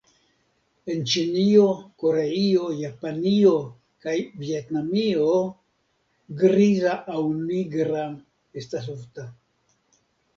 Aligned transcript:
En 0.91 1.01
Ĉinio, 1.09 1.65
Koreio, 2.03 2.63
Japanio 2.83 3.51
kaj 4.05 4.15
Vjetnamio 4.45 5.27
griza 6.41 6.95
aŭ 7.17 7.21
nigra 7.43 8.07
estas 8.63 8.89
ofta. 8.95 9.27